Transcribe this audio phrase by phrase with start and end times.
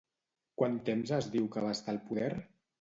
[0.61, 2.35] Quant temps es diu que va estar al poder?